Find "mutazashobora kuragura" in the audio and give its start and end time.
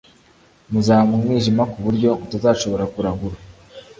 2.19-3.35